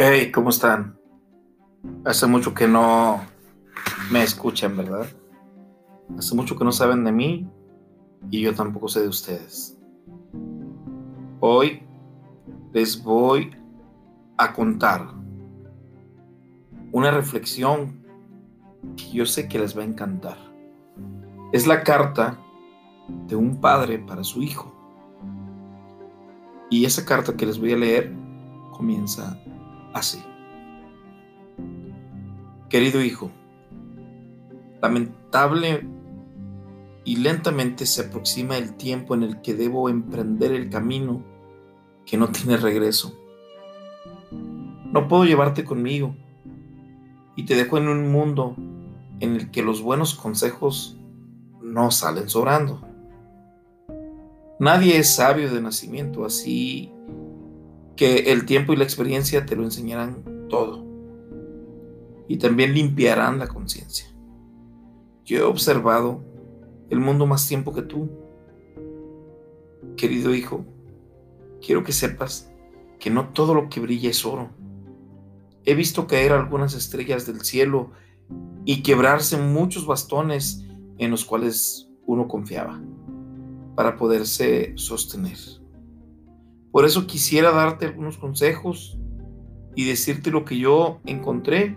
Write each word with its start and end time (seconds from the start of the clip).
Hey, 0.00 0.30
¿cómo 0.30 0.50
están? 0.50 0.96
Hace 2.04 2.28
mucho 2.28 2.54
que 2.54 2.68
no 2.68 3.20
me 4.12 4.22
escuchan, 4.22 4.76
¿verdad? 4.76 5.08
Hace 6.16 6.36
mucho 6.36 6.56
que 6.56 6.64
no 6.64 6.70
saben 6.70 7.02
de 7.02 7.10
mí 7.10 7.50
y 8.30 8.42
yo 8.42 8.54
tampoco 8.54 8.86
sé 8.86 9.00
de 9.00 9.08
ustedes. 9.08 9.76
Hoy 11.40 11.82
les 12.72 13.02
voy 13.02 13.50
a 14.36 14.52
contar 14.52 15.04
una 16.92 17.10
reflexión 17.10 18.06
que 18.96 19.10
yo 19.10 19.26
sé 19.26 19.48
que 19.48 19.58
les 19.58 19.76
va 19.76 19.82
a 19.82 19.86
encantar. 19.86 20.38
Es 21.50 21.66
la 21.66 21.82
carta 21.82 22.38
de 23.26 23.34
un 23.34 23.60
padre 23.60 23.98
para 23.98 24.22
su 24.22 24.42
hijo. 24.42 24.72
Y 26.70 26.84
esa 26.84 27.04
carta 27.04 27.36
que 27.36 27.46
les 27.46 27.58
voy 27.58 27.72
a 27.72 27.76
leer 27.76 28.14
comienza 28.70 29.36
así. 29.92 30.22
Querido 32.68 33.02
hijo, 33.02 33.30
lamentable 34.82 35.86
y 37.04 37.16
lentamente 37.16 37.86
se 37.86 38.02
aproxima 38.02 38.58
el 38.58 38.74
tiempo 38.74 39.14
en 39.14 39.22
el 39.22 39.40
que 39.40 39.54
debo 39.54 39.88
emprender 39.88 40.52
el 40.52 40.68
camino 40.68 41.22
que 42.04 42.16
no 42.16 42.28
tiene 42.28 42.56
regreso. 42.56 43.14
No 44.30 45.08
puedo 45.08 45.24
llevarte 45.24 45.64
conmigo 45.64 46.14
y 47.36 47.44
te 47.44 47.54
dejo 47.54 47.78
en 47.78 47.88
un 47.88 48.10
mundo 48.10 48.56
en 49.20 49.36
el 49.36 49.50
que 49.50 49.62
los 49.62 49.82
buenos 49.82 50.14
consejos 50.14 50.98
no 51.62 51.90
salen 51.90 52.28
sobrando. 52.28 52.82
Nadie 54.60 54.98
es 54.98 55.14
sabio 55.14 55.52
de 55.52 55.60
nacimiento, 55.60 56.24
así 56.24 56.92
que 57.98 58.30
el 58.30 58.46
tiempo 58.46 58.72
y 58.72 58.76
la 58.76 58.84
experiencia 58.84 59.44
te 59.44 59.56
lo 59.56 59.64
enseñarán 59.64 60.46
todo 60.48 60.86
y 62.28 62.36
también 62.36 62.72
limpiarán 62.72 63.40
la 63.40 63.48
conciencia. 63.48 64.06
Yo 65.24 65.38
he 65.38 65.42
observado 65.42 66.22
el 66.90 67.00
mundo 67.00 67.26
más 67.26 67.48
tiempo 67.48 67.74
que 67.74 67.82
tú. 67.82 68.08
Querido 69.96 70.32
hijo, 70.32 70.64
quiero 71.60 71.82
que 71.82 71.90
sepas 71.90 72.52
que 73.00 73.10
no 73.10 73.30
todo 73.30 73.52
lo 73.52 73.68
que 73.68 73.80
brilla 73.80 74.10
es 74.10 74.24
oro. 74.24 74.50
He 75.64 75.74
visto 75.74 76.06
caer 76.06 76.30
algunas 76.30 76.74
estrellas 76.74 77.26
del 77.26 77.40
cielo 77.40 77.90
y 78.64 78.84
quebrarse 78.84 79.36
muchos 79.38 79.86
bastones 79.86 80.64
en 80.98 81.10
los 81.10 81.24
cuales 81.24 81.88
uno 82.06 82.28
confiaba 82.28 82.80
para 83.74 83.96
poderse 83.96 84.72
sostener. 84.76 85.36
Por 86.72 86.84
eso 86.84 87.06
quisiera 87.06 87.50
darte 87.50 87.86
algunos 87.86 88.18
consejos 88.18 88.98
y 89.74 89.84
decirte 89.86 90.30
lo 90.30 90.44
que 90.44 90.58
yo 90.58 91.00
encontré 91.06 91.76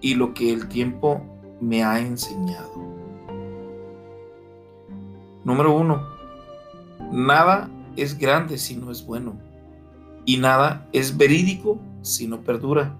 y 0.00 0.14
lo 0.14 0.34
que 0.34 0.52
el 0.52 0.68
tiempo 0.68 1.22
me 1.60 1.82
ha 1.82 1.98
enseñado. 2.00 2.72
Número 5.44 5.76
uno, 5.76 6.06
nada 7.10 7.70
es 7.96 8.18
grande 8.18 8.58
si 8.58 8.76
no 8.76 8.90
es 8.90 9.04
bueno 9.04 9.36
y 10.24 10.38
nada 10.38 10.88
es 10.92 11.16
verídico 11.16 11.78
si 12.02 12.26
no 12.26 12.42
perdura. 12.42 12.96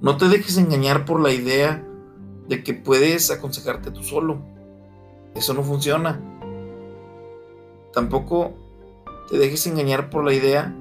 No 0.00 0.16
te 0.16 0.28
dejes 0.28 0.58
engañar 0.58 1.04
por 1.04 1.20
la 1.20 1.32
idea 1.32 1.84
de 2.48 2.62
que 2.62 2.74
puedes 2.74 3.30
aconsejarte 3.30 3.90
tú 3.90 4.02
solo. 4.02 4.40
Eso 5.34 5.54
no 5.54 5.62
funciona. 5.62 6.20
Tampoco 7.92 8.54
te 9.28 9.38
dejes 9.38 9.66
engañar 9.66 10.10
por 10.10 10.24
la 10.24 10.32
idea 10.32 10.74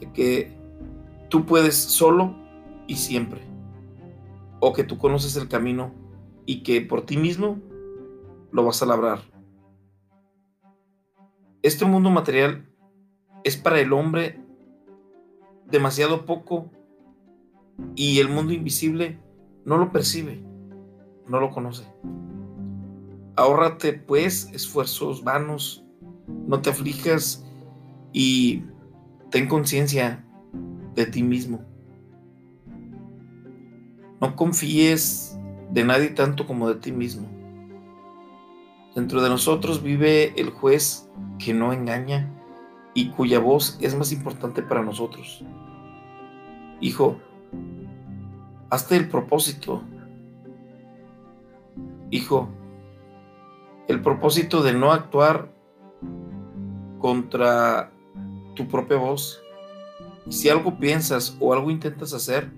de 0.00 0.12
que 0.12 0.56
tú 1.28 1.44
puedes 1.44 1.76
solo 1.76 2.34
y 2.86 2.96
siempre. 2.96 3.40
O 4.60 4.72
que 4.72 4.84
tú 4.84 4.98
conoces 4.98 5.36
el 5.36 5.48
camino 5.48 5.92
y 6.46 6.62
que 6.62 6.80
por 6.80 7.04
ti 7.04 7.16
mismo 7.16 7.58
lo 8.52 8.64
vas 8.64 8.82
a 8.82 8.86
labrar. 8.86 9.20
Este 11.62 11.84
mundo 11.84 12.10
material 12.10 12.68
es 13.44 13.56
para 13.56 13.80
el 13.80 13.92
hombre 13.92 14.40
demasiado 15.68 16.26
poco 16.26 16.70
y 17.96 18.20
el 18.20 18.28
mundo 18.28 18.52
invisible 18.52 19.18
no 19.64 19.78
lo 19.78 19.90
percibe, 19.90 20.42
no 21.26 21.40
lo 21.40 21.50
conoce. 21.50 21.84
Ahórrate 23.36 23.94
pues 23.94 24.50
esfuerzos 24.52 25.24
vanos, 25.24 25.84
no 26.46 26.60
te 26.60 26.70
aflijas 26.70 27.44
y 28.12 28.64
ten 29.30 29.48
conciencia 29.48 30.24
de 30.94 31.06
ti 31.06 31.22
mismo. 31.22 31.62
No 34.20 34.36
confíes 34.36 35.38
de 35.70 35.84
nadie 35.84 36.10
tanto 36.10 36.46
como 36.46 36.68
de 36.68 36.76
ti 36.76 36.92
mismo. 36.92 37.28
Dentro 38.94 39.22
de 39.22 39.30
nosotros 39.30 39.82
vive 39.82 40.38
el 40.38 40.50
juez 40.50 41.08
que 41.38 41.54
no 41.54 41.72
engaña 41.72 42.30
y 42.94 43.08
cuya 43.08 43.38
voz 43.38 43.78
es 43.80 43.94
más 43.94 44.12
importante 44.12 44.62
para 44.62 44.82
nosotros. 44.82 45.42
Hijo, 46.80 47.16
hazte 48.68 48.96
el 48.96 49.08
propósito. 49.08 49.82
Hijo, 52.10 52.50
el 53.88 54.02
propósito 54.02 54.62
de 54.62 54.74
no 54.74 54.92
actuar 54.92 55.50
contra 56.98 57.91
tu 58.54 58.68
propia 58.68 58.96
voz. 58.96 59.42
Si 60.28 60.48
algo 60.48 60.78
piensas 60.78 61.36
o 61.40 61.52
algo 61.52 61.70
intentas 61.70 62.12
hacer, 62.12 62.50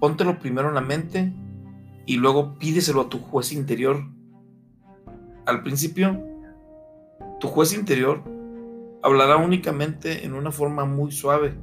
póntelo 0.00 0.38
primero 0.38 0.68
en 0.68 0.74
la 0.74 0.80
mente 0.80 1.32
y 2.06 2.16
luego 2.16 2.58
pídeselo 2.58 3.02
a 3.02 3.08
tu 3.08 3.18
juez 3.18 3.52
interior. 3.52 4.04
Al 5.46 5.62
principio, 5.62 6.20
tu 7.40 7.48
juez 7.48 7.72
interior 7.72 8.22
hablará 9.02 9.36
únicamente 9.36 10.24
en 10.24 10.34
una 10.34 10.52
forma 10.52 10.84
muy 10.84 11.10
suave, 11.10 11.54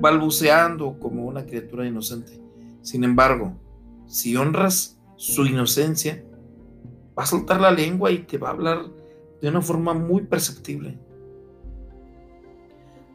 balbuceando 0.00 0.98
como 0.98 1.26
una 1.26 1.44
criatura 1.44 1.86
inocente. 1.86 2.40
Sin 2.82 3.04
embargo, 3.04 3.52
si 4.06 4.36
honras 4.36 4.98
su 5.16 5.44
inocencia, 5.44 6.24
va 7.18 7.24
a 7.24 7.26
soltar 7.26 7.60
la 7.60 7.70
lengua 7.70 8.10
y 8.10 8.20
te 8.20 8.38
va 8.38 8.48
a 8.48 8.52
hablar 8.52 8.86
de 9.42 9.48
una 9.48 9.60
forma 9.60 9.92
muy 9.92 10.22
perceptible. 10.22 10.98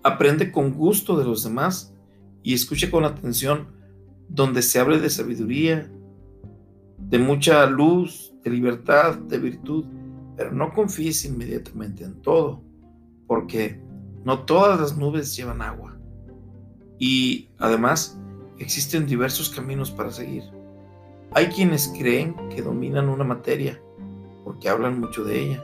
Aprende 0.03 0.52
con 0.52 0.74
gusto 0.74 1.18
de 1.18 1.25
los 1.25 1.44
demás 1.44 1.94
y 2.44 2.53
escucha 2.53 2.91
con 2.91 3.06
atención 3.06 3.68
donde 4.28 4.62
se 4.62 4.80
hable 4.80 5.00
de 5.00 5.09
sabiduría, 5.09 5.90
de 6.97 7.19
mucha 7.19 7.66
luz, 7.66 8.34
de 8.44 8.50
libertad, 8.50 9.16
de 9.16 9.38
virtud, 9.38 9.86
pero 10.36 10.52
no 10.52 10.74
confíes 10.74 11.24
inmediatamente 11.25 12.03
en 12.03 12.22
todo, 12.22 12.62
porque 13.28 13.80
no 14.24 14.40
todas 14.40 14.80
las 14.80 14.97
nubes 14.97 15.36
llevan 15.36 15.62
agua. 15.62 15.97
Y 17.00 17.50
además 17.58 18.19
existen 18.59 19.06
diversos 19.06 19.50
caminos 19.50 19.92
para 19.92 20.12
seguir. 20.12 20.44
Hay 21.31 21.47
quienes 21.47 21.94
creen 21.97 22.36
que 22.50 22.62
dominan 22.62 23.09
una 23.09 23.24
materia 23.24 23.81
porque 24.44 24.69
hablan 24.69 25.00
mucho 25.00 25.24
de 25.24 25.42
ella, 25.42 25.63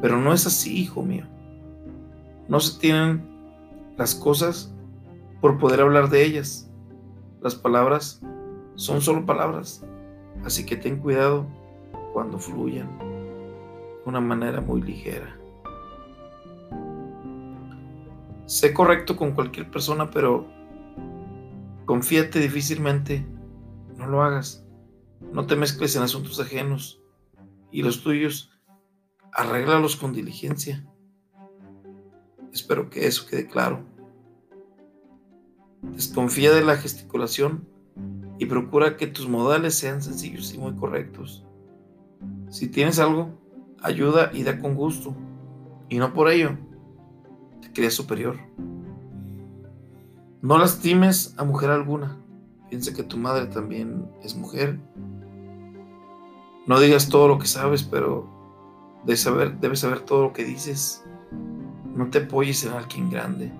pero 0.00 0.20
no 0.20 0.32
es 0.32 0.46
así, 0.46 0.78
hijo 0.78 1.02
mío. 1.02 1.24
No 2.48 2.60
se 2.60 2.78
tienen 2.78 3.35
las 3.96 4.14
cosas 4.14 4.72
por 5.40 5.58
poder 5.58 5.80
hablar 5.80 6.10
de 6.10 6.24
ellas. 6.24 6.70
Las 7.40 7.54
palabras 7.54 8.20
son 8.74 9.00
solo 9.00 9.24
palabras, 9.24 9.84
así 10.44 10.66
que 10.66 10.76
ten 10.76 10.98
cuidado 10.98 11.46
cuando 12.12 12.38
fluyan 12.38 12.98
de 12.98 14.02
una 14.04 14.20
manera 14.20 14.60
muy 14.60 14.82
ligera. 14.82 15.36
Sé 18.46 18.72
correcto 18.72 19.16
con 19.16 19.32
cualquier 19.32 19.70
persona, 19.70 20.10
pero 20.10 20.46
confíate 21.84 22.38
difícilmente. 22.38 23.26
No 23.96 24.06
lo 24.06 24.22
hagas. 24.22 24.64
No 25.32 25.46
te 25.46 25.56
mezcles 25.56 25.96
en 25.96 26.02
asuntos 26.02 26.38
ajenos 26.38 27.02
y 27.72 27.82
los 27.82 28.02
tuyos, 28.02 28.50
arréglalos 29.32 29.96
con 29.96 30.12
diligencia. 30.12 30.86
Espero 32.56 32.88
que 32.88 33.06
eso 33.06 33.26
quede 33.26 33.46
claro. 33.46 33.84
Desconfía 35.82 36.52
de 36.54 36.64
la 36.64 36.78
gesticulación 36.78 37.68
y 38.38 38.46
procura 38.46 38.96
que 38.96 39.06
tus 39.06 39.28
modales 39.28 39.74
sean 39.74 40.00
sencillos 40.00 40.54
y 40.54 40.58
muy 40.58 40.74
correctos. 40.74 41.44
Si 42.48 42.68
tienes 42.68 42.98
algo, 42.98 43.38
ayuda 43.82 44.30
y 44.32 44.42
da 44.42 44.58
con 44.58 44.74
gusto, 44.74 45.14
y 45.90 45.98
no 45.98 46.14
por 46.14 46.30
ello 46.30 46.56
te 47.60 47.70
creas 47.74 47.92
superior. 47.92 48.38
No 50.40 50.56
lastimes 50.56 51.34
a 51.36 51.44
mujer 51.44 51.68
alguna. 51.68 52.16
Piensa 52.70 52.94
que 52.94 53.02
tu 53.02 53.18
madre 53.18 53.46
también 53.48 54.10
es 54.22 54.34
mujer. 54.34 54.80
No 56.66 56.80
digas 56.80 57.10
todo 57.10 57.28
lo 57.28 57.38
que 57.38 57.46
sabes, 57.46 57.82
pero 57.82 58.26
debes 59.04 59.20
saber, 59.20 59.60
debes 59.60 59.80
saber 59.80 60.00
todo 60.00 60.22
lo 60.22 60.32
que 60.32 60.44
dices. 60.44 61.04
No 61.96 62.10
te 62.10 62.18
apoyes 62.18 62.62
en 62.64 62.72
alguien 62.74 63.08
grande. 63.08 63.50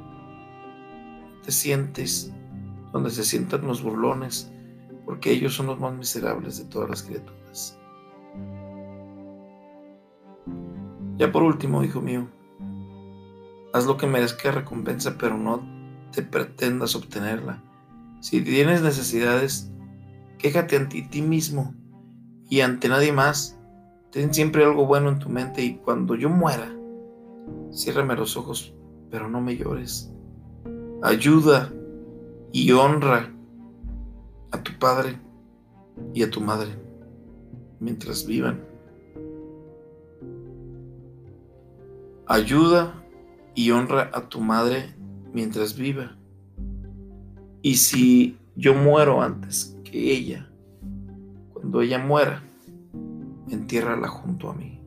Te 1.43 1.51
sientes 1.51 2.31
donde 2.93 3.11
se 3.11 3.25
sientan 3.25 3.67
los 3.67 3.83
burlones, 3.83 4.53
porque 5.07 5.31
ellos 5.31 5.55
son 5.55 5.67
los 5.67 5.81
más 5.81 5.95
miserables 5.95 6.59
de 6.59 6.65
todas 6.67 6.91
las 6.91 7.03
criaturas. 7.03 7.79
Ya 11.17 11.33
por 11.33 11.43
último, 11.43 11.83
hijo 11.83 12.03
mío, 12.03 12.29
haz 13.73 13.87
lo 13.87 13.97
que 13.97 14.07
merezca 14.07 14.51
recompensa, 14.51 15.17
pero 15.19 15.39
no 15.39 15.63
te 16.13 16.21
pretendas 16.23 16.95
obtenerla. 16.95 17.63
Si 18.21 18.43
tienes 18.43 18.83
necesidades, 18.83 19.73
quéjate 20.37 20.77
ante 20.77 21.01
ti 21.03 21.23
mismo 21.23 21.75
y 22.51 22.61
ante 22.61 22.91
nadie 22.91 23.13
más. 23.13 23.59
Ten 24.13 24.35
siempre 24.35 24.63
algo 24.63 24.85
bueno 24.85 25.09
en 25.09 25.19
tu 25.19 25.31
mente 25.31 25.63
y 25.63 25.77
cuando 25.77 26.15
yo 26.17 26.29
muera, 26.29 26.71
ciérrame 27.77 28.17
los 28.17 28.37
ojos, 28.37 28.75
pero 29.11 29.29
no 29.29 29.41
me 29.41 29.57
llores. 29.57 30.13
Ayuda 31.03 31.73
y 32.53 32.73
honra 32.73 33.33
a 34.51 34.63
tu 34.63 34.73
padre 34.79 35.21
y 36.15 36.23
a 36.23 36.31
tu 36.31 36.41
madre 36.41 36.71
mientras 37.79 38.27
vivan. 38.27 38.65
Ayuda 42.27 43.05
y 43.55 43.71
honra 43.71 44.11
a 44.13 44.29
tu 44.29 44.41
madre 44.41 44.95
mientras 45.33 45.77
viva. 45.77 46.17
Y 47.63 47.77
si 47.77 48.39
yo 48.57 48.75
muero 48.75 49.23
antes 49.23 49.77
que 49.85 50.13
ella, 50.13 50.51
cuando 51.53 51.83
ella 51.83 51.99
muera, 51.99 52.43
entiérrala 53.49 54.09
junto 54.09 54.51
a 54.51 54.55
mí. 54.55 54.81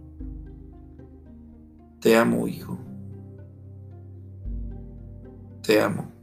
Te 1.99 2.15
amo, 2.15 2.47
hijo. 2.47 2.77
Te 5.61 5.81
amo. 5.81 6.18